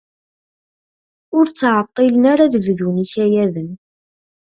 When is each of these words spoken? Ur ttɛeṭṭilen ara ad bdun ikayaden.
Ur 1.37 1.45
ttɛeṭṭilen 1.47 2.23
ara 2.31 2.43
ad 2.45 2.55
bdun 2.65 2.97
ikayaden. 3.05 3.71